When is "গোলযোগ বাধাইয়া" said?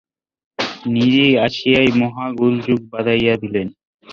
2.39-3.35